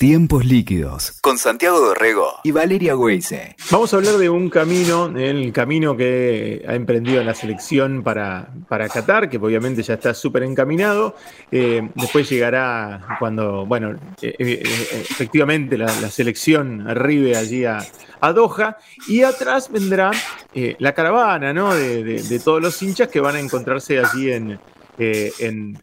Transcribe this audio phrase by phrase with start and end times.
[0.00, 3.54] Tiempos líquidos con Santiago Dorrego y Valeria Weise.
[3.70, 8.88] Vamos a hablar de un camino, el camino que ha emprendido la selección para, para
[8.88, 11.16] Qatar, que obviamente ya está súper encaminado.
[11.52, 13.90] Eh, después llegará cuando, bueno,
[14.22, 14.62] eh, eh,
[15.10, 17.86] efectivamente la, selección arribe allí a,
[18.32, 20.12] Doha y atrás vendrá
[20.54, 21.74] la caravana ¿no?
[21.74, 24.58] de, todos los hinchas que van a encontrarse allí en,
[24.96, 25.78] en,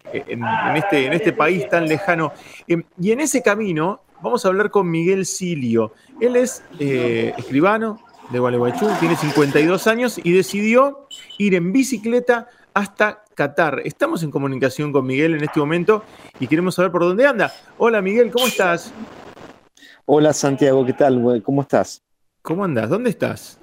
[0.76, 2.34] este, en, este, país tan lejano.
[2.68, 5.94] y en ese camino vamos a hablar con Miguel Silio.
[6.20, 8.00] Él es eh, escribano
[8.32, 13.82] de Gualeguaychú, tiene 52 años y decidió ir en bicicleta hasta Qatar.
[13.86, 16.04] Estamos en comunicación con Miguel en este momento
[16.40, 17.54] y queremos saber por dónde anda.
[17.78, 18.92] Hola Miguel, ¿cómo estás?
[20.06, 21.42] Hola Santiago, ¿qué tal?
[21.44, 22.02] ¿Cómo estás?
[22.42, 22.90] ¿Cómo andas?
[22.90, 23.60] ¿Dónde estás?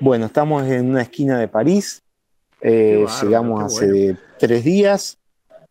[0.00, 2.02] Bueno, estamos en una esquina de París.
[2.60, 5.18] Eh, llegamos hace tres días.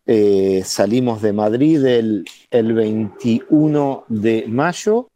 [0.08, 5.10] Eh, salimos de Madrid el, 21 de mayo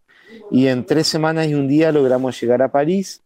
[0.52, 3.24] y en tres semanas y un día logramos llegar a París.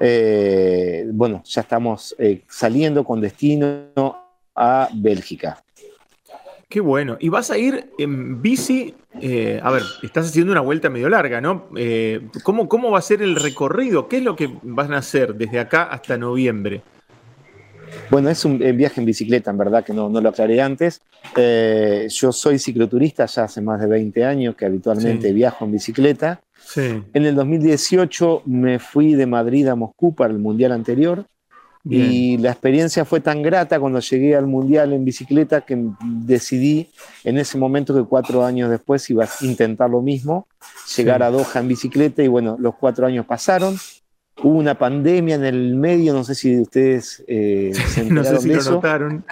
[0.00, 3.86] Eh, bueno, ya estamos eh, saliendo con destino
[4.54, 5.62] a Bélgica.
[6.68, 7.16] Qué bueno.
[7.18, 11.68] Y vas a ir en bici, a ver, estás haciendo una vuelta medio larga, ¿no?
[12.44, 14.06] ¿cómo, ¿Cómo va a ser el recorrido?
[14.06, 16.82] ¿Qué es lo que van a hacer desde acá hasta noviembre?
[18.10, 21.00] Bueno, es un viaje en bicicleta, en verdad que no, no lo aclaré antes.
[21.36, 26.40] Eh, yo soy cicloturista ya hace más de 20 años que habitualmente viajo en bicicleta.
[26.76, 31.24] En el 2018 me fui de Madrid a Moscú para el mundial anterior.
[31.90, 36.90] Y la experiencia fue tan grata cuando llegué al mundial en bicicleta que decidí
[37.24, 40.46] en ese momento que cuatro años después iba a intentar lo mismo,
[40.94, 43.78] llegar a Doha en bicicleta y bueno, los cuatro años pasaron
[44.42, 48.48] Hubo una pandemia en el medio, no sé si ustedes eh, se no sé si
[48.48, 49.24] lo notaron.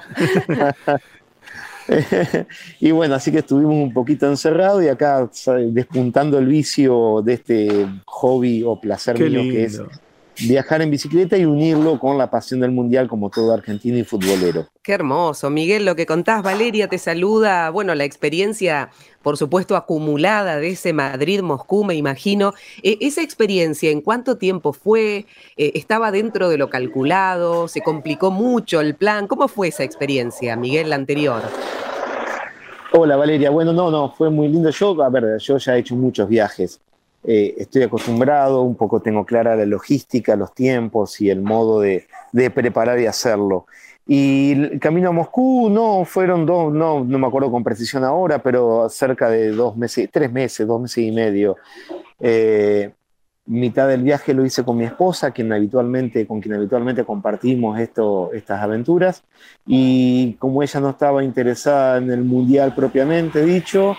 [2.80, 5.28] y bueno, así que estuvimos un poquito encerrados y acá
[5.68, 9.80] despuntando el vicio de este hobby o placer mío que es
[10.40, 14.66] viajar en bicicleta y unirlo con la pasión del mundial como todo argentino y futbolero.
[14.82, 18.90] Qué hermoso, Miguel, lo que contás, Valeria te saluda, bueno, la experiencia,
[19.22, 22.54] por supuesto, acumulada de ese Madrid-Moscú, me imagino.
[22.82, 25.26] E, esa experiencia, ¿en cuánto tiempo fue?
[25.56, 27.68] E, ¿Estaba dentro de lo calculado?
[27.68, 29.26] ¿Se complicó mucho el plan?
[29.26, 31.42] ¿Cómo fue esa experiencia, Miguel, la anterior?
[32.92, 34.70] Hola Valeria, bueno, no, no, fue muy lindo.
[34.70, 36.80] Yo, a ver, yo ya he hecho muchos viajes.
[37.28, 42.06] Eh, estoy acostumbrado, un poco tengo clara la logística, los tiempos y el modo de,
[42.54, 43.66] preparar y hacerlo.
[44.06, 48.40] Y el camino a Moscú, no, fueron dos, no, no me acuerdo con precisión ahora,
[48.40, 51.56] pero cerca de dos meses, tres meses, dos meses y medio.
[52.20, 52.92] Eh,
[53.46, 58.30] mitad del viaje lo hice con mi esposa, quien habitualmente, con quien habitualmente compartimos esto,
[58.32, 59.24] estas aventuras.
[59.66, 63.96] Y como ella no estaba interesada en el mundial propiamente dicho,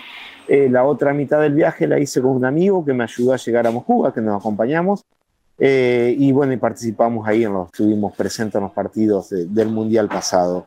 [0.48, 3.36] eh, la otra mitad del viaje la hice con un amigo que me ayudó a
[3.36, 5.04] llegar a Moscú, a que nos acompañamos.
[5.58, 10.08] Eh, y bueno, y participamos ahí, en los, estuvimos presentes en los partidos del Mundial
[10.08, 10.66] pasado.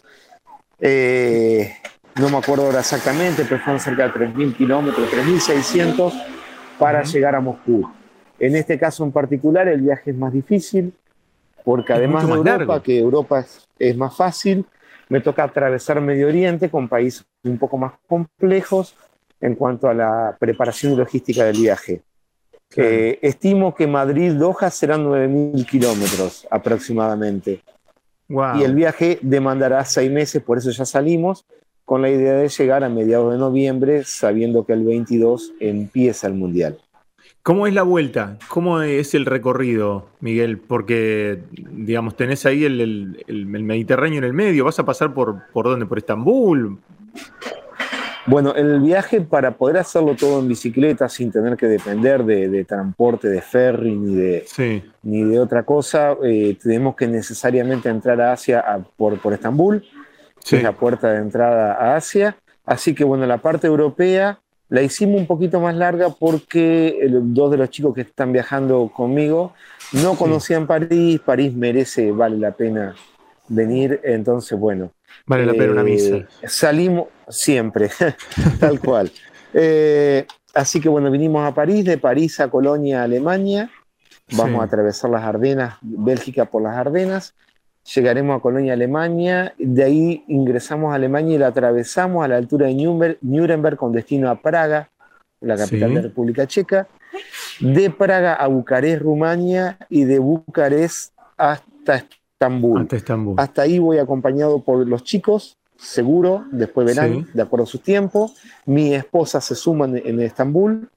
[0.79, 1.73] Eh,
[2.19, 6.13] no me acuerdo ahora exactamente, pero fueron cerca de 3.000 kilómetros, 3.600
[6.77, 7.89] para llegar a Moscú.
[8.37, 10.93] En este caso en particular el viaje es más difícil,
[11.63, 14.65] porque además de Europa, que Europa es, es, más fácil,
[15.09, 18.95] me toca atravesar Medio Oriente con países un poco más complejos,
[19.41, 22.01] en cuanto a la preparación y logística del viaje.
[22.75, 27.61] estimo que Madrid-Doha serán 9.000 kilómetros aproximadamente.
[28.29, 31.45] Y el viaje demandará seis meses, por eso ya salimos,
[31.83, 36.35] con la idea de llegar a mediados de noviembre, sabiendo que el 22 empieza el
[36.35, 36.77] Mundial.
[37.43, 38.37] ¿Cómo es la vuelta?
[38.47, 40.59] ¿Cómo es el recorrido, Miguel?
[40.59, 44.63] Porque, digamos, tenés ahí el, Mediterráneo en el medio.
[44.63, 45.87] ¿Vas a pasar por, por dónde?
[45.87, 46.77] ¿Por Estambul?
[48.27, 53.27] Bueno, el viaje para poder hacerlo todo en bicicleta sin tener que depender de, transporte
[53.27, 58.63] de ferry ni de, ni de otra cosa, eh, tenemos que necesariamente entrar a Asia
[58.95, 59.83] por, por Estambul,
[60.47, 62.37] que es la puerta de entrada a Asia.
[62.63, 64.39] Así que bueno, la parte europea
[64.69, 69.53] la hicimos un poquito más larga porque dos de los chicos que están viajando conmigo
[69.91, 72.95] no conocían París, París merece, vale la pena
[73.49, 74.91] venir, entonces bueno.
[75.25, 76.15] Vale la pena una misa.
[76.15, 77.89] Eh, salimos siempre,
[78.59, 79.11] tal cual.
[79.53, 83.69] Eh, así que bueno, vinimos a París, de París a Colonia, Alemania.
[84.33, 87.33] Vamos a atravesar las Ardenas, Bélgica por las Ardenas.
[87.95, 89.53] Llegaremos a Colonia, Alemania.
[89.57, 94.29] De ahí ingresamos a Alemania y la atravesamos a la altura de Nuremberg con destino
[94.29, 94.89] a Praga,
[95.41, 96.87] la capital de República Checa.
[97.59, 99.77] De Praga a Bucarest, Rumania.
[99.89, 102.05] Y de Bucarest hasta
[103.37, 108.31] hasta ahí voy acompañado por los chicos, seguro, después verán, de acuerdo a su tiempo.
[108.65, 110.89] Mi esposa se suma en, Estambul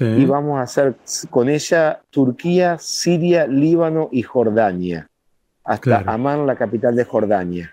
[0.00, 0.96] y vamos a hacer
[1.30, 5.08] con ella Turquía, Siria, Líbano y Jordania,
[5.64, 7.72] hasta Amán, la capital de Jordania.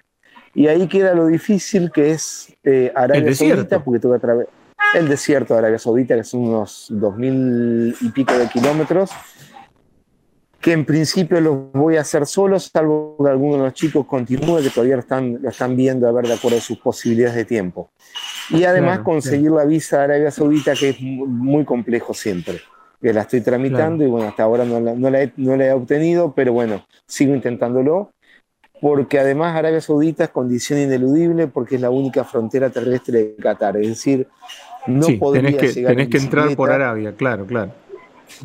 [0.54, 4.20] Y ahí queda lo difícil que es eh, Arabia Saudita, porque tuve
[4.94, 9.10] el desierto de Arabia Saudita, que son unos dos mil y pico de kilómetros,
[10.64, 14.62] que en principio los voy a hacer solos, salvo que alguno de los chicos continúe,
[14.62, 17.44] que todavía lo están, lo están viendo a ver de acuerdo a sus posibilidades de
[17.44, 17.92] tiempo.
[18.50, 22.62] Y además conseguir la visa de Arabia Saudita, que es muy complejo siempre.
[23.02, 25.66] Que la estoy tramitando y bueno, hasta ahora no la, no, la he, no la
[25.66, 28.14] he obtenido, pero bueno, sigo intentándolo
[28.80, 33.76] porque además Arabia Saudita es condición ineludible porque es la única frontera terrestre de Qatar.
[33.76, 34.30] Es decir,
[34.88, 37.83] no sí, tenés que, tenés que entrar por Arabia, claro, claro.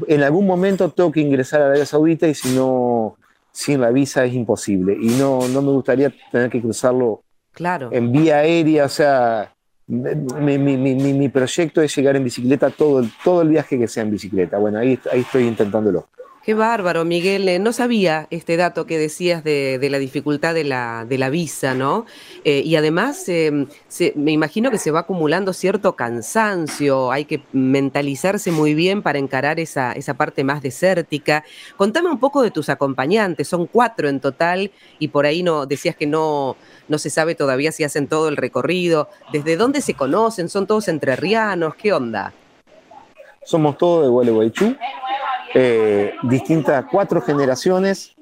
[0.06, 3.16] En algún momento tengo que ingresar a Arabia Saudita y si no,
[3.52, 4.96] sin la visa es imposible.
[5.00, 7.22] Y no, no me gustaría tener que cruzarlo
[7.52, 7.90] claro.
[7.92, 8.84] en vía aérea.
[8.84, 9.52] O sea,
[9.86, 13.88] mi, mi, mi, mi, proyecto es llegar en bicicleta todo el, todo el viaje que
[13.88, 14.58] sea en bicicleta.
[14.58, 16.08] Bueno, ahí, ahí estoy intentándolo.
[16.44, 17.46] Qué bárbaro, Miguel.
[17.48, 22.06] Eh, no sabía este dato que decías de, la dificultad de la, visa, ¿no?
[22.44, 23.66] Eh, y además, em,
[24.14, 29.60] me imagino que se va acumulando cierto cansancio, hay que mentalizarse muy bien para encarar
[29.60, 31.44] esa, esa parte más desértica.
[31.76, 35.96] Contame un poco de tus acompañantes, son cuatro en total y por ahí no decías
[35.96, 36.56] que no,
[36.88, 39.10] no se sabe todavía si hacen todo el recorrido.
[39.32, 40.48] ¿Desde dónde se conocen?
[40.48, 41.74] ¿Son todos entrerrianos?
[41.74, 42.32] ¿Qué onda?
[43.44, 44.76] Somos todos de Gualeguaychú
[45.54, 48.14] eh, distintas cuatro generaciones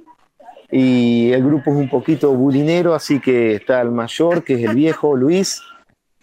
[0.71, 4.75] y el grupo es un poquito bulinero, así que está el mayor, que es el
[4.75, 5.63] viejo Luis,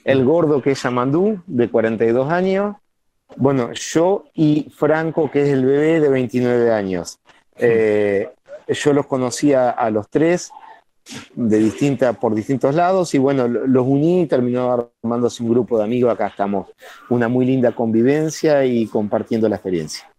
[0.03, 2.75] el gordo, que es Yamandú, de 42 años,
[3.35, 7.19] bueno, yo y Franco, que es el bebé de 29 años.
[7.57, 8.29] Eh,
[8.67, 10.51] yo los conocía a los tres
[11.35, 15.83] de distinta, por distintos lados y bueno, los uní y terminó armándose un grupo de
[15.83, 16.13] amigos.
[16.13, 16.69] Acá estamos,
[17.09, 20.12] una muy linda convivencia y compartiendo la experiencia.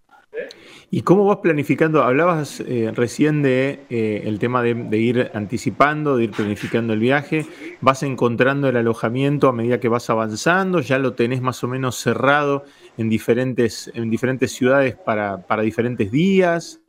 [0.96, 2.04] ¿Y cómo vas planificando?
[2.04, 7.46] Hablabas eh, recién de eh, el tema de, ir anticipando, de ir planificando el viaje.
[7.80, 10.78] ¿Vas encontrando el alojamiento a medida que vas avanzando?
[10.78, 12.62] ¿Ya lo tenés más o menos cerrado
[12.96, 16.80] en diferentes, en diferentes ciudades para, diferentes días?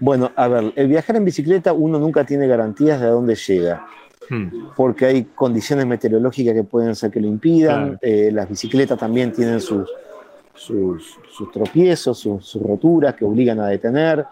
[0.00, 3.86] Bueno, a ver, el viajar en bicicleta uno nunca tiene garantías de a dónde llega.
[4.30, 4.70] Hmm.
[4.74, 7.98] Porque hay condiciones meteorológicas que pueden ser que lo impidan.
[8.00, 9.86] Eh, las bicicletas también tienen sus,
[10.54, 11.18] sus,
[11.52, 14.24] tropiezos, sus, roturas que obligan a detener.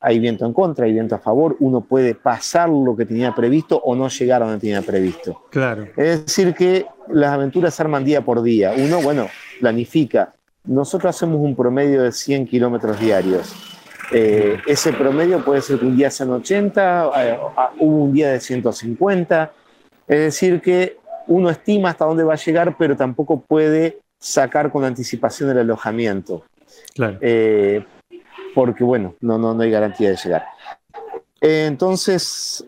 [0.00, 1.56] Hay viento en contra, hay viento a favor.
[1.60, 5.42] Uno puede pasar lo que tenía previsto o no llegar a donde tenía previsto.
[5.50, 5.86] Claro.
[5.96, 8.72] Es decir, que las aventuras se arman día por día.
[8.76, 9.26] Uno, bueno,
[9.60, 10.34] planifica.
[10.64, 13.54] Nosotros hacemos un promedio de 100 kilómetros diarios.
[14.12, 17.38] Eh, ese promedio puede ser que un día sean 80, eh,
[17.80, 19.52] hubo un día de 150.
[20.06, 24.84] Es decir, que uno estima hasta dónde va a llegar, pero tampoco puede sacar con
[24.84, 26.44] anticipación el alojamiento.
[27.20, 27.84] Eh,
[28.54, 30.44] porque, bueno, no, no, no hay garantía de llegar.
[31.40, 32.64] entonces,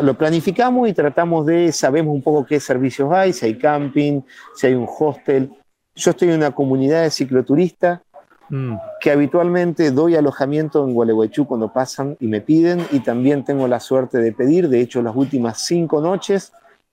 [0.00, 4.20] lo planificamos y tratamos de, sabemos un poco qué servicios hay, si hay camping,
[4.54, 5.50] si hay un hostel.
[5.94, 8.00] Yo estoy en una comunidad de cicloturistas
[8.48, 8.74] mm.
[9.00, 13.80] que habitualmente doy alojamiento en Gualeguaychú cuando pasan y me piden y también tengo la
[13.80, 14.68] suerte de pedir.
[14.68, 16.52] De hecho, las últimas cinco noches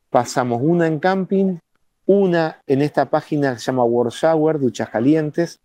[0.10, 1.57] pasamos una en camping,
[2.09, 5.59] una en esta página que se llama World Shower, Duchas Calientes,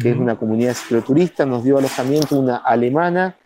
[0.00, 3.36] que es una comunidad cicloturista, nos dio alojamiento una alemana,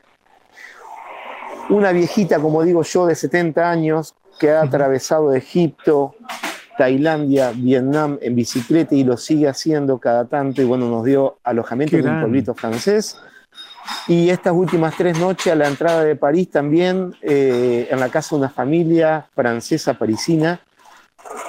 [1.69, 6.15] una viejita, como digo yo, de 70 años, que ha atravesado Egipto,
[6.79, 11.97] Tailandia, Vietnam en bicicleta y lo sigue haciendo cada tanto, y bueno, nos dio alojamiento
[11.97, 13.19] en un pueblito francés.
[14.07, 18.37] Y estas últimas tres noches a la entrada de París también, eh, en la casa
[18.37, 20.61] de una familia francesa parisina,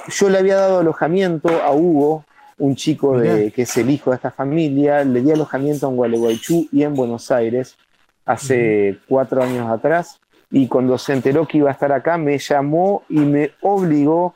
[0.08, 2.24] yo le había dado alojamiento a Hugo,
[2.58, 6.68] un chico de, que es el hijo de esta familia, le di alojamiento en Gualeguaychú
[6.72, 7.76] y en Buenos Aires
[8.24, 10.20] hace cuatro años atrás.
[10.50, 14.34] Y cuando se enteró que iba a estar acá, me llamó y me obligó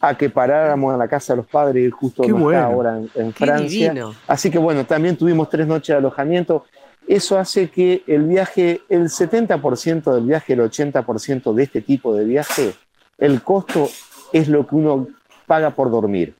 [0.00, 3.94] a que paráramos en la casa de los padres, justo donde está ahora en, Francia.
[4.26, 6.64] Así que bueno, también tuvimos tres noches de alojamiento.
[7.06, 12.24] Eso hace que el viaje, el 70% del viaje, el 80% de este tipo de
[12.24, 12.72] viaje,
[13.18, 13.90] el costo
[14.32, 15.08] es lo que uno
[15.46, 16.34] paga por dormir.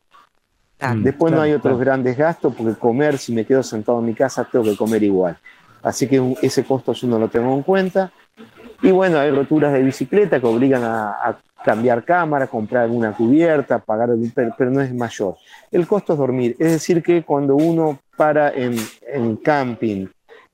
[0.96, 4.48] Después no hay otros grandes gastos porque comer, si me quedo sentado en mi casa,
[4.50, 5.36] tengo que comer igual.
[5.82, 8.10] Así que ese costo yo no lo tengo en cuenta.
[8.82, 14.08] Y bueno, hay roturas de bicicleta que obligan a, cambiar cámara, comprar alguna cubierta, pagar,
[14.34, 15.36] pero, pero no es mayor.
[15.70, 16.56] El costo es dormir.
[16.58, 20.06] Es decir, que cuando uno para en, en camping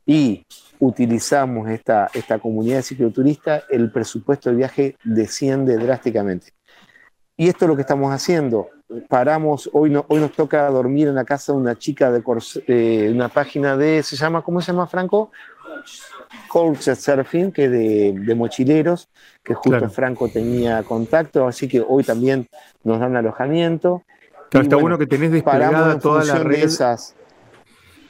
[0.04, 0.44] y
[0.80, 6.55] utilizamos esta, esta comunidad de cicloturistas, el presupuesto del viaje desciende drásticamente.
[7.36, 8.70] Y esto es lo que estamos haciendo.
[9.08, 13.28] paramos, hoy, no, hoy nos toca dormir en la casa de una chica de una
[13.28, 15.30] página de, se llama, ¿cómo se llama Franco?
[16.48, 19.08] Culture Surfing, que de, de mochileros,
[19.42, 22.48] que justo Franco tenía contacto, así que hoy también
[22.84, 24.02] nos dan alojamiento.
[24.50, 26.60] Claro, está bueno, que tenés desplegada toda la red.
[26.60, 27.15] De esas,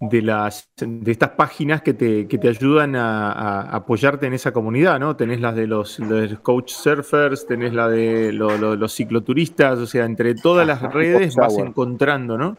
[0.01, 4.99] de, las, de estas páginas que te, que te ayudan a, apoyarte en esa comunidad,
[4.99, 5.17] ¿no?
[5.17, 5.99] Tenés las de los,
[6.43, 12.37] coach surfers, tenés la de los cicloturistas, o sea, entre todas las redes vas encontrando,
[12.37, 12.57] ¿no?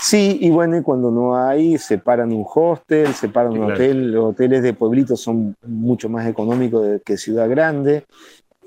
[0.00, 4.12] Sí, y bueno, cuando no hay, separan un hostel, separan un hotel.
[4.12, 8.04] Los hoteles de pueblitos son mucho más económicos que ciudad grande.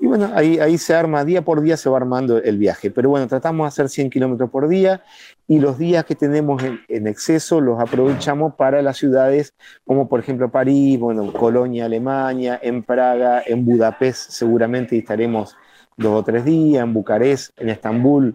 [0.02, 2.90] Y bueno, ahí, ahí se arma, día por día se va armando el viaje.
[2.90, 5.04] Pero bueno, tratamos de hacer 100 kilómetros por día
[5.46, 9.54] y los días que tenemos en, exceso los aprovechamos para las ciudades
[9.86, 15.54] como por ejemplo París, bueno, Colonia, Alemania, en Praga, en Budapest seguramente estaremos
[15.96, 18.34] dos o tres días, en Bucarest, en Estambul,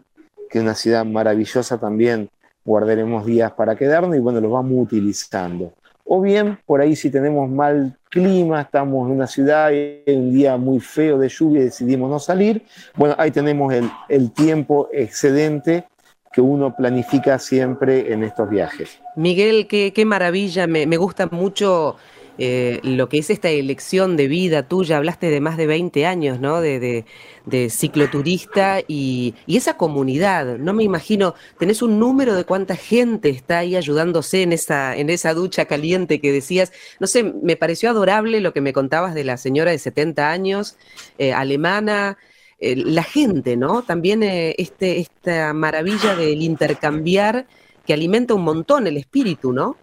[0.49, 2.29] que es una ciudad maravillosa también,
[2.63, 5.73] guardaremos días para quedarnos y bueno, los vamos utilizando.
[6.09, 10.55] O bien, por ahí si tenemos mal clima, estamos en una ciudad y un día
[10.55, 12.63] muy feo de lluvia y decidimos no salir,
[12.95, 15.85] bueno, ahí tenemos el, el tiempo excedente
[16.37, 18.99] que uno planifica siempre en estos viajes.
[19.15, 21.95] Miguel, qué, maravilla, me, gusta mucho
[22.37, 24.97] eh, lo que es esta elección de vida tuya.
[24.97, 26.61] Hablaste de más de 20 años, ¿no?
[26.61, 27.05] De,
[27.69, 30.57] cicloturista y, esa comunidad.
[30.57, 35.09] No me imagino, tenés un número de cuánta gente está ahí ayudándose en esa, en
[35.09, 36.71] esa ducha caliente que decías.
[36.99, 40.77] No sé, me pareció adorable lo que me contabas de la señora de 70 años,
[41.17, 42.17] eh, alemana.
[42.59, 43.83] Eh, la gente, ¿no?
[43.83, 47.45] También este, esta maravilla del intercambiar
[47.85, 49.77] que alimenta un montón el espíritu, ¿no?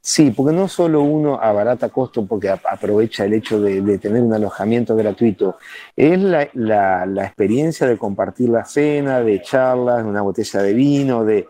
[0.00, 4.94] Sí, porque no solo uno abarata costo porque aprovecha el hecho de, tener un alojamiento
[4.96, 5.58] gratuito,
[5.94, 6.42] es la,
[7.24, 11.46] experiencia de compartir la cena, de charlas, una botella de vino, de,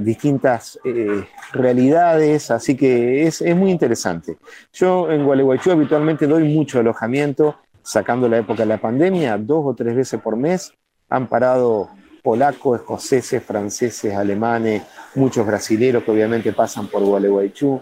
[0.00, 4.36] distintas eh, realidades, así que es, es, muy interesante.
[4.72, 9.74] Yo en Gualeguaychú habitualmente doy mucho alojamiento sacando la época de la pandemia, dos o
[9.74, 10.72] tres veces por mes.
[11.10, 11.90] Han parado
[12.22, 14.82] polacos, escoceses, franceses, alemanes,
[15.14, 17.80] muchos brasileños que obviamente pasan por Gualeguaychú.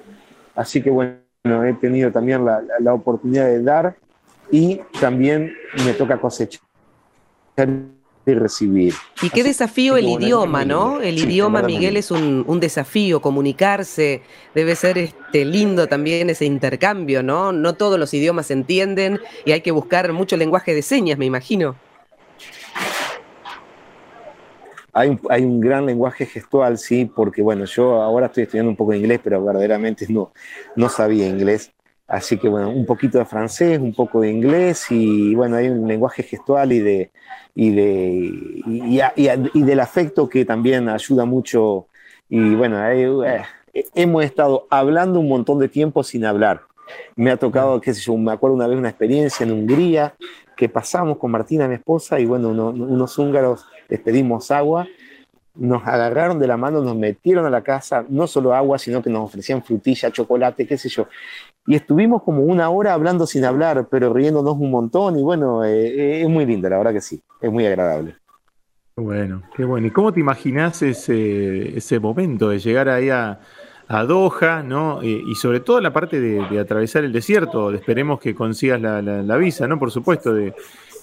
[0.54, 1.16] Así que bueno,
[1.64, 3.96] he tenido también la, la oportunidad de dar
[4.50, 6.60] y también me toca cosechar
[8.24, 8.94] y recibir.
[9.20, 11.00] Y qué desafío el idioma, ¿no?
[11.00, 14.22] El idioma, Miguel, es un, desafío, comunicarse,
[14.54, 17.52] debe ser este, lindo también ese intercambio, ¿no?
[17.52, 21.26] No todos los idiomas se entienden y hay que buscar mucho lenguaje de señas, me
[21.26, 21.74] imagino.
[24.92, 28.76] Hay un, hay un, gran lenguaje gestual, sí, porque bueno, yo ahora estoy estudiando un
[28.76, 30.32] poco de inglés, pero verdaderamente no,
[30.76, 31.72] no sabía inglés.
[32.12, 35.88] Así que bueno, un poquito de francés, un poco de inglés y bueno, hay un
[35.88, 37.10] lenguaje gestual y, de,
[37.54, 41.86] y, de, y, del afecto que también ayuda mucho.
[42.28, 43.42] Y bueno, eh,
[43.94, 46.60] hemos estado hablando un montón de tiempo sin hablar.
[47.16, 50.14] Me ha tocado, qué sé yo, me acuerdo una vez una experiencia en Hungría
[50.54, 54.86] que pasamos con Martina, mi esposa, y bueno, unos húngaros les pedimos agua
[55.54, 59.10] nos agarraron de la mano, nos metieron a la casa, no solo agua, sino que
[59.10, 61.08] nos ofrecían frutilla, chocolate, qué sé yo.
[61.66, 66.22] Y estuvimos como una hora hablando sin hablar, pero riéndonos un montón y bueno, eh,
[66.22, 68.16] es muy lindo, la verdad que sí, es muy agradable.
[68.96, 69.86] Bueno, qué bueno.
[69.86, 73.38] ¿Y cómo te imaginas ese, momento de llegar ahí a,
[73.88, 75.02] Doha, ¿no?
[75.02, 79.36] Eh, y sobre todo la parte de, atravesar el desierto, esperemos que consigas la, la,
[79.36, 79.78] visa, ¿no?
[79.78, 80.54] Por supuesto, de,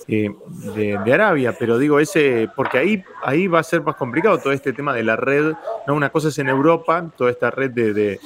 [0.10, 4.74] de, Arabia, pero digo ese, porque ahí, ahí va a ser más complicado todo este
[4.74, 5.54] tema de la red,
[5.88, 5.94] ¿no?
[5.94, 8.20] Una cosa es en Europa, toda esta red de,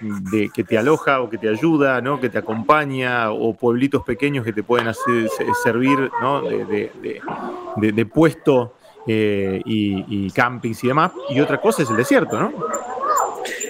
[0.00, 2.20] de que te aloja o que te ayuda, ¿no?
[2.20, 5.28] que te acompaña, o pueblitos pequeños que te pueden hacer,
[5.62, 6.42] servir ¿no?
[6.42, 8.74] de, puesto
[9.06, 11.12] eh, y, campings y demás.
[11.30, 12.52] Y otra cosa es el desierto, ¿no?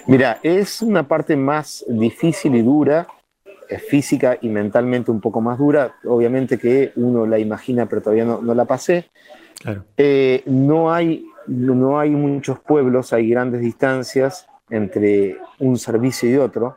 [0.06, 3.06] Mira, es una parte más difícil y dura,
[3.88, 5.96] física y mentalmente un poco más dura.
[6.04, 9.10] Obviamente que uno la imagina, pero todavía no, la pasé.
[9.96, 16.76] Eh, no, hay, no hay muchos pueblos, hay grandes distancias entre un servicio y otro.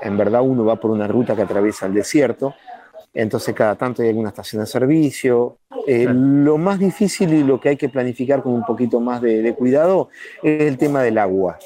[0.00, 2.54] En verdad uno va por una ruta que atraviesa el desierto,
[3.14, 5.58] entonces cada tanto hay alguna estación de servicio.
[5.86, 9.54] Eh, lo más difícil y lo que hay que planificar con un poquito más de,
[9.54, 10.08] cuidado
[10.42, 11.58] es el tema del agua.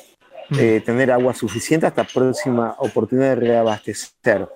[0.50, 0.57] Mm.
[0.59, 4.49] Eh, tener agua suficiente hasta próxima oportunidad de reabastecer.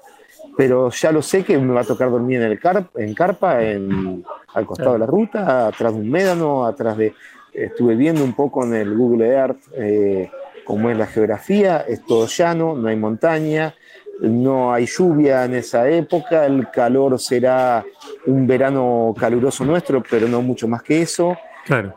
[0.57, 2.61] Pero ya lo sé que me va a tocar dormir en, el
[2.97, 7.15] en carpa, en, al costado de la ruta, atrás de un médano, atrás de...
[7.53, 10.31] Estuve viendo un poco en el Google Earth eh,
[10.65, 13.75] como es la geografía, es todo llano, no hay montaña,
[14.21, 17.85] no hay lluvia en esa época, el calor será
[18.27, 21.37] un verano caluroso nuestro, pero no mucho más que eso.
[21.67, 21.95] Claro.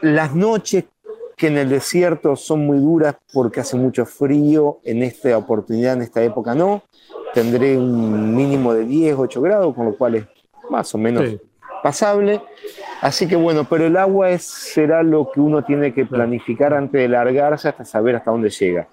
[0.00, 0.84] Las noches
[1.40, 6.02] que en el desierto son muy duras porque hace mucho frío, en esta oportunidad, en
[6.02, 6.82] esta época no.
[7.32, 10.24] Tendré un mínimo de 10, 8 grados, con lo cual es
[10.68, 11.36] más o menos
[11.82, 12.42] pasable.
[13.00, 17.00] Así que bueno, pero el agua es, será lo que uno tiene que planificar antes
[17.00, 18.88] de largarse hasta saber hasta dónde llega.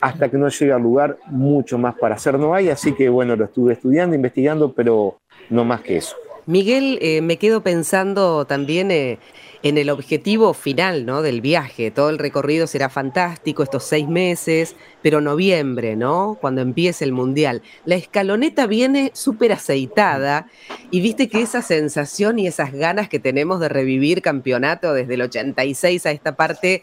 [0.00, 3.36] Hasta que no llegue al lugar, mucho más para hacer no hay, así que bueno,
[3.36, 5.18] lo estuve estudiando, investigando, pero
[5.50, 6.16] no más que eso.
[6.46, 9.18] Miguel, eh, me quedo pensando también eh,
[9.62, 11.22] en el objetivo final ¿no?
[11.22, 11.90] del viaje.
[11.90, 16.38] Todo el recorrido será fantástico, estos seis meses, pero noviembre, ¿no?
[16.40, 17.62] Cuando empiece el Mundial.
[17.84, 20.48] La escaloneta viene súper aceitada
[20.90, 25.22] y viste que esa sensación y esas ganas que tenemos de revivir campeonato desde el
[25.22, 26.82] 86 a esta parte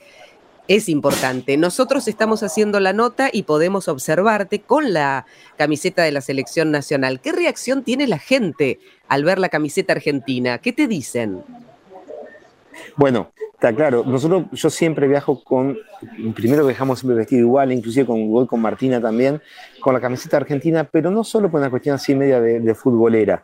[0.68, 1.58] es importante.
[1.58, 5.26] Nosotros estamos haciendo la nota y podemos observarte con la
[5.58, 7.20] camiseta de la selección nacional.
[7.20, 10.58] ¿Qué reacción tiene la gente al ver la camiseta argentina?
[10.58, 11.44] ¿Qué te dicen?
[12.96, 14.04] Bueno, está claro.
[14.06, 15.78] Nosotros, yo siempre viajo con,
[16.36, 19.42] primero viajamos siempre vestido igual, inclusive con, voy con Martina también,
[19.80, 23.44] con la camiseta argentina, pero no solo por una cuestión así media de, futbolera,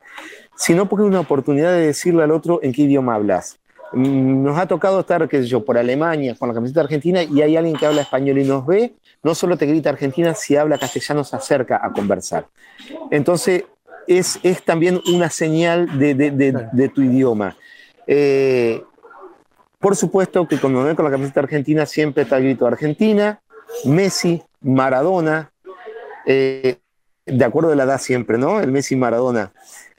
[0.56, 3.60] sino porque es una oportunidad de decirle al otro en qué idioma hablas.
[3.94, 7.56] Nos ha tocado estar, qué sé yo, por Alemania con la camiseta argentina y hay
[7.56, 11.24] alguien que habla español y nos ve, no solo te grita Argentina, si habla castellano
[11.24, 12.48] se acerca a conversar.
[13.12, 13.66] Entonces,
[14.08, 16.32] es, es también una señal de, de,
[16.72, 17.56] de, tu idioma.
[18.08, 18.84] Eh,
[19.80, 23.42] por supuesto que cuando me con la camiseta argentina siempre está el grito Argentina,
[23.86, 25.52] Messi, Maradona,
[26.26, 26.78] eh,
[27.26, 28.60] de acuerdo a la edad siempre, ¿no?
[28.60, 29.54] El Messi Maradona.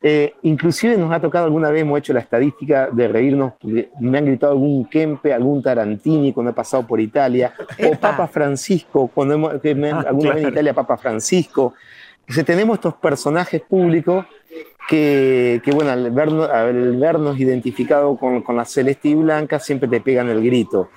[0.07, 4.27] Eh, inclusive nos ha tocado alguna vez, hemos hecho la estadística de reírnos, me han
[4.27, 9.55] gritado algún Kempe, algún Tarantini cuando he pasado por Italia, o Papa Francisco, cuando hemos,
[9.55, 11.73] ah, alguna vez en Italia Papa Francisco.
[12.45, 14.27] tenemos estos personajes públicos
[14.87, 20.03] que, bueno, al vernos, al vernos identificado con, con, la celeste y blanca, siempre te
[20.03, 20.91] pegan el grito.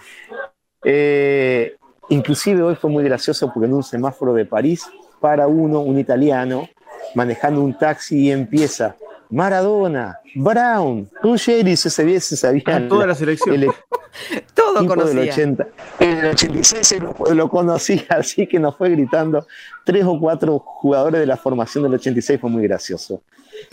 [0.84, 1.78] Eh,
[2.10, 4.86] inclusive hoy fue muy gracioso porque en un semáforo de París
[5.22, 6.68] para uno, un italiano,
[7.16, 8.96] manejando un taxi y empieza
[9.30, 12.64] Maradona, Brown, Ruggeri, se sabía, se sabía.
[12.68, 13.62] Ah, toda la selección.
[14.54, 15.22] Todo conocía.
[15.22, 15.68] Del 80,
[16.00, 19.46] en el 86 lo, lo, conocía, así que nos fue gritando.
[19.86, 23.22] Tres o cuatro jugadores de la formación del 86 fue muy gracioso.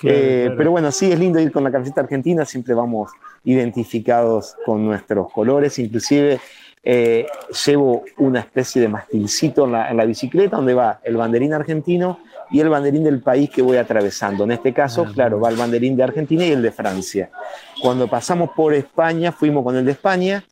[0.02, 3.10] Eh, pero bueno, sí, es lindo ir con la camiseta argentina, siempre vamos
[3.44, 6.40] identificados con nuestros colores, inclusive
[6.82, 7.26] eh,
[7.66, 12.18] llevo una especie de mastilcito en la, bicicleta donde va el banderín argentino
[12.54, 14.44] y el banderín del país que voy atravesando.
[14.44, 17.28] En este caso, ah, claro, va el banderín de Argentina y el de Francia.
[17.82, 20.44] Cuando pasamos por España, fuimos con el de España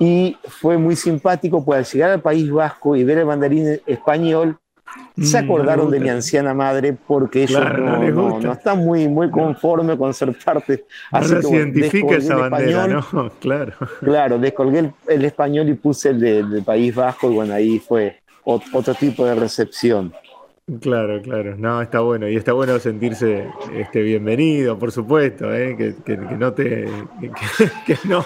[0.00, 4.58] y fue muy simpático, pues al llegar al País Vasco y ver el banderín español,
[5.16, 7.62] se mm, acordaron de mi anciana madre porque ellos
[8.42, 10.86] no, están muy, muy conformes con ser parte.
[11.12, 13.30] Así se identifica esa bandera, ¿no?
[13.38, 13.74] Claro.
[14.00, 18.92] Claro, descolgué el, español y puse el del País Vasco y bueno, ahí fue otro
[18.94, 20.12] tipo de recepción.
[20.82, 25.74] Claro, claro, no, está bueno, y está bueno sentirse este, bienvenido, por supuesto, ¿eh?
[26.04, 26.84] que, no te,
[27.86, 28.22] que, no,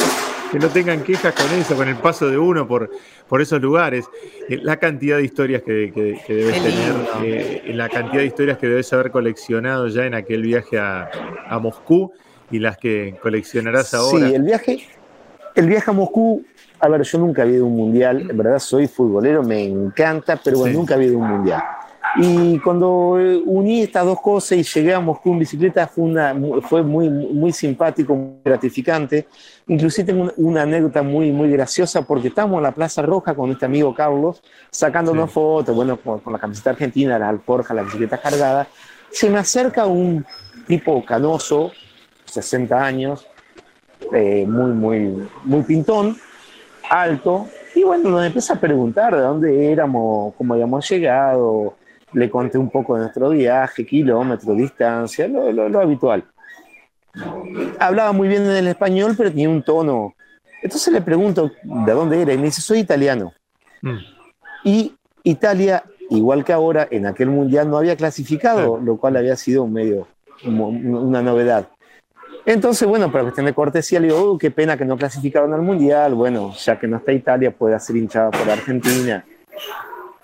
[0.51, 2.91] que no tengan quejas con eso, con el paso de uno por,
[3.29, 4.07] por esos lugares.
[4.49, 5.93] Eh, la cantidad de historias que,
[6.27, 10.81] debes tener, eh, la cantidad de historias que debes haber coleccionado ya en aquel viaje
[10.81, 11.09] a,
[11.61, 12.13] Moscú
[12.51, 14.27] y las que coleccionarás ahora.
[14.27, 14.89] Sí, el viaje,
[15.55, 16.45] el viaje a Moscú,
[16.81, 20.41] a ver, yo nunca había ido a un mundial, en verdad soy futbolero, me encanta,
[20.43, 21.63] pero bueno, nunca había ido a un mundial.
[22.17, 26.37] Y cuando eh, uní estas dos cosas y llegué a Moscú en bicicleta fue, una,
[26.63, 29.27] fue muy, muy simpático, muy gratificante.
[29.67, 33.65] Inclusive tengo una, anécdota muy, muy graciosa porque estábamos en la Plaza Roja con este
[33.65, 38.67] amigo Carlos sacándonos fotos, bueno, con, la camiseta argentina, la alforja, la bicicleta cargada.
[39.11, 40.27] Se me acerca un
[40.67, 41.73] tipo canoso,
[42.27, 43.27] 60 años,
[44.13, 46.17] eh, muy, muy, muy pintón,
[46.91, 51.75] alto, y bueno, nos empieza a preguntar de dónde éramos, cómo habíamos llegado,
[52.13, 56.25] le conté un poco de nuestro viaje, kilómetros, distancia, lo, habitual.
[57.79, 60.15] Hablaba muy bien en el español, pero tenía un tono.
[60.63, 63.33] Entonces le pregunto de dónde era y me dice, soy italiano.
[63.83, 63.99] Mm.
[64.65, 64.95] Y
[65.25, 69.73] Italia, igual que ahora, en aquel mundial no había clasificado, lo cual había sido un
[69.73, 70.07] medio,
[70.45, 71.69] una novedad.
[72.45, 75.63] Entonces, bueno, para cuestión de cortesía, le digo, oh, qué pena que no clasificaron al
[75.63, 76.15] mundial.
[76.15, 79.25] Bueno, ya que no está Italia, puede ser hinchada por Argentina.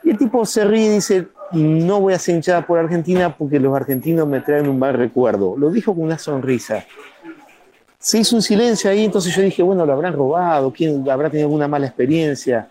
[0.03, 3.59] Y el tipo se ríe y dice, no voy a ser hinchada por Argentina porque
[3.59, 5.57] los argentinos me traen un mal recuerdo.
[5.57, 6.85] Lo dijo con una sonrisa.
[7.99, 11.49] Se hizo un silencio ahí, entonces yo dije, bueno, lo habrán robado, quién habrá tenido
[11.49, 12.69] alguna mala experiencia.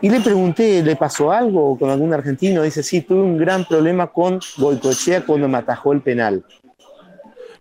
[0.00, 2.62] Y le pregunté, ¿le pasó algo con algún argentino?
[2.62, 6.44] Dice, sí, tuve un gran problema con Goicochea cuando me atajó el penal.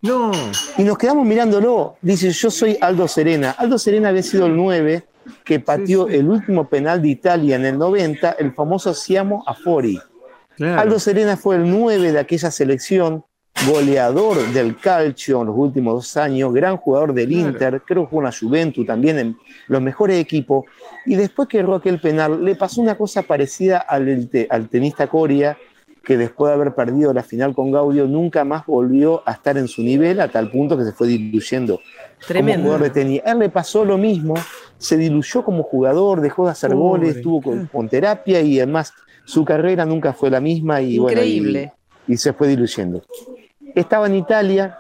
[0.02, 0.32] No.
[0.78, 1.96] Y nos quedamos mirándolo.
[2.02, 3.52] Dice, yo soy Aldo Serena.
[3.52, 5.06] Aldo Serena había sido el 9
[5.46, 10.00] que pateó el último penal de Italia en el 90, el famoso Siamo Afori.
[10.60, 13.26] Aldo Serena fue el 9 de aquella selección,
[13.68, 18.22] goleador del calcio en los últimos dos años, gran jugador del Inter, creo que jugó
[18.22, 19.38] en la Juventus también en
[19.68, 20.66] los mejores equipos.
[21.06, 25.58] Y después que erró aquel penal, le pasó una cosa parecida al, al tenista Coria,
[26.04, 29.70] que después de haber perdido la final con Gaudio, nunca más volvió a estar en
[29.70, 31.80] su nivel, a tal punto que se fue diluyendo
[32.28, 32.54] Tremendo.
[32.54, 33.22] como jugador de tenis.
[33.26, 34.34] A él le pasó lo mismo,
[34.78, 38.94] se diluyó como jugador, dejó de hacer goles, estuvo con, terapia y además
[39.26, 41.74] su carrera nunca fue la misma y, Increíble.
[42.08, 43.02] y, se fue diluyendo.
[43.76, 44.78] Estaba en Italia,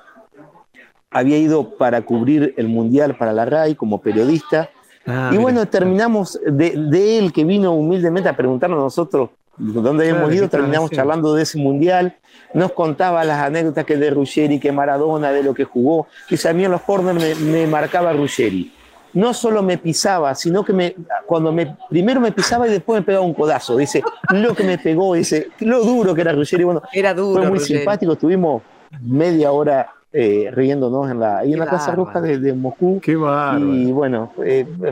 [1.09, 4.69] había ido para cubrir el Mundial para la RAI como periodista.
[5.05, 10.33] Ah, y bueno, terminamos de, él que vino humildemente a preguntarnos a nosotros dónde habíamos
[10.33, 12.17] ido, terminamos charlando de ese mundial,
[12.55, 16.53] nos contaba las anécdotas que de Ruggeri, que Maradona, de lo que jugó, que a
[16.53, 18.71] mí en los corners me, marcaba Ruggeri
[19.13, 20.95] no solo me pisaba, sino que me,
[21.25, 23.77] cuando me, primero me pisaba y después me pegaba un codazo.
[23.77, 26.63] Dice, lo que me pegó, dice, lo duro que era Ruggeri.
[26.63, 28.63] Bueno, era duro, fue muy simpático, estuvimos
[29.01, 32.99] media hora eh, riéndonos en la, ahí en la Casa Roja de, Moscú.
[33.01, 34.31] Qué Y bueno,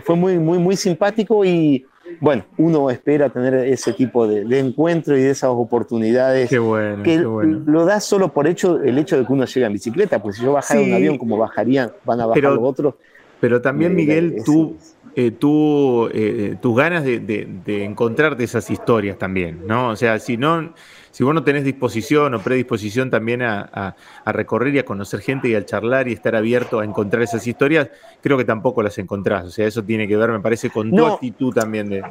[0.04, 1.86] fue muy, muy, muy simpático y
[2.20, 6.50] bueno, uno espera tener ese tipo de, encuentro y de esas oportunidades.
[6.50, 7.62] Qué bueno, que bueno.
[7.66, 10.44] lo da solo por hecho el hecho de que uno llega en bicicleta, pues si
[10.44, 12.96] yo bajara un avión como bajarían, van a bajar los otros,
[13.42, 14.78] pero también, Miguel, tú,
[15.16, 19.90] eh, tú eh, tus ganas de, encontrarte esas historias también, ¿no?
[19.90, 20.76] O sea, si no,
[21.10, 23.96] si vos no tenés disposición o predisposición también a,
[24.28, 27.90] recorrer y a conocer gente y al charlar y estar abierto a encontrar esas historias,
[28.22, 29.46] creo que tampoco las encontrás.
[29.46, 32.04] O sea, eso tiene que ver, me parece, con tu actitud también de.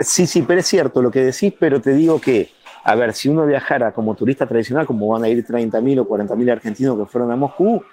[0.00, 2.48] Sí, sí, pero es cierto lo que decís, pero te digo que,
[2.84, 6.52] a ver, si uno viajara como turista tradicional, como van a ir 30.000 o 40.000
[6.52, 7.84] argentinos que fueron a Moscú,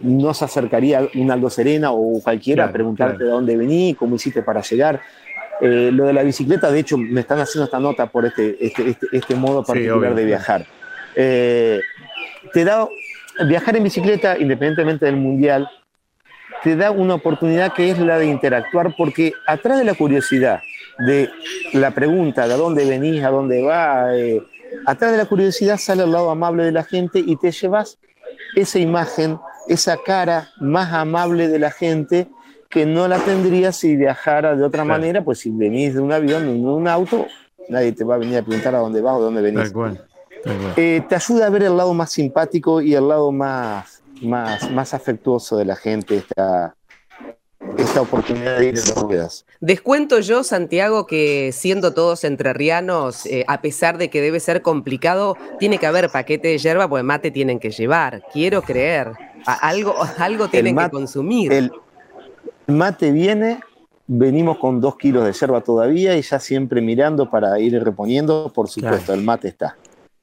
[0.00, 4.42] no se acercaría un Aldo Serena o cualquiera a preguntarte de dónde vení, cómo hiciste
[4.42, 5.00] para llegar.
[5.60, 8.90] Eh, lo de la bicicleta, de hecho, me están haciendo esta nota por este, este,
[8.90, 10.66] este, este modo particular de viajar.
[11.14, 11.80] Eh,
[12.52, 12.88] te da,
[13.46, 15.68] viajar en bicicleta, independientemente del mundial,
[16.62, 20.62] te da una oportunidad que es la de interactuar, porque atrás de la curiosidad,
[20.98, 21.30] de
[21.74, 24.42] la pregunta de a dónde venís, a dónde va, eh,
[24.86, 27.98] atrás de la curiosidad sale el lado amable de la gente y te llevas
[28.56, 32.28] esa imagen esa cara más amable de la gente
[32.68, 36.44] que no la tendría si viajara de otra manera, pues si venís de un avión
[36.48, 37.26] o de un auto,
[37.68, 39.72] nadie te va a venir a preguntar a dónde vas o dónde venís.
[40.76, 44.94] Eh, te ayuda a ver el lado más simpático y el lado más, más, más
[44.94, 46.74] afectuoso de la gente, esta,
[47.76, 49.46] esta oportunidad de ir en las ruedas.
[49.60, 55.36] Descuento yo, Santiago, que siendo todos entrerrianos, eh, a pesar de que debe ser complicado,
[55.58, 58.22] tiene que haber paquete de yerba, pues mate tienen que llevar.
[58.32, 59.12] Quiero creer
[59.46, 61.52] algo, algo tienen que consumir.
[61.52, 61.72] El
[62.66, 63.60] mate viene,
[64.06, 68.68] venimos con dos kilos de yerba todavía y ya siempre mirando para ir reponiendo, por
[68.68, 69.76] supuesto, el mate está.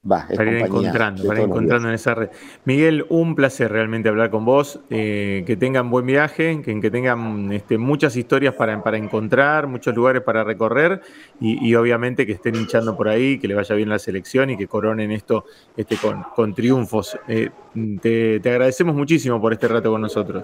[0.09, 2.29] Va, para ir encontrando, para encontrando en esa red.
[2.65, 4.79] Miguel, un placer realmente hablar con vos.
[4.89, 9.95] Eh, que tengan buen viaje, que, que tengan este, muchas historias para, para, encontrar, muchos
[9.95, 11.01] lugares para recorrer
[11.39, 14.67] y, obviamente que estén hinchando por ahí, que le vaya bien la selección y que
[14.67, 17.17] coronen esto este, con, con triunfos.
[17.27, 17.49] Eh,
[18.01, 20.43] te, te agradecemos muchísimo por este rato con nosotros.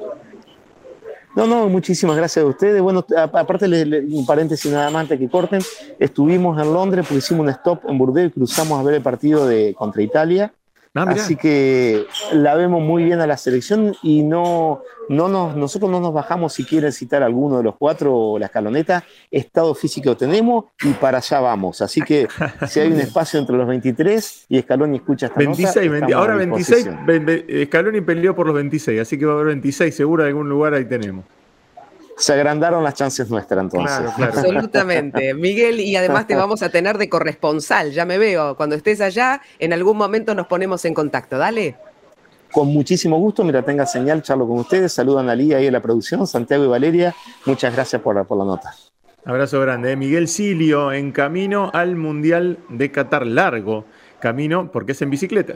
[1.35, 2.81] No, no, muchísimas gracias a ustedes.
[2.81, 5.61] Bueno, aparte, un paréntesis nada más antes que corten,
[5.97, 9.47] estuvimos en Londres porque hicimos un stop en Burdeos y cruzamos a ver el partido
[9.47, 10.53] de, contra Italia.
[10.95, 15.89] Ah, Así que la vemos muy bien a la selección y no, no nos, nosotros
[15.89, 19.03] no nos bajamos si quieren citar alguno de los cuatro o la escaloneta.
[19.31, 21.81] Estado físico tenemos y para allá vamos.
[21.81, 22.27] Así que
[22.67, 26.87] si hay un espacio entre los 23 y Scaloni escucha esta 26, nota, ahora 26,
[27.65, 30.75] Scaloni peleó por los 26, así que va a haber 26 seguro en algún lugar
[30.75, 31.25] ahí tenemos
[32.17, 34.11] se agrandaron las chances nuestras entonces.
[34.17, 35.33] Absolutamente.
[35.33, 38.55] Miguel, y además te vamos a tener de corresponsal, ya me veo.
[38.55, 41.37] Cuando estés allá, en algún momento nos ponemos en contacto.
[41.37, 41.75] Dale.
[42.51, 44.93] Con muchísimo gusto, mira, tenga señal, charlo con ustedes.
[44.93, 47.15] Saludan a Lía ahí en la producción, Santiago y Valeria.
[47.45, 48.75] Muchas gracias por, por la nota.
[49.25, 49.93] Abrazo grande.
[49.93, 49.95] ¿eh?
[49.95, 53.25] Miguel Silio, en camino al Mundial de Qatar.
[53.25, 53.85] Largo
[54.19, 55.55] camino porque es en bicicleta.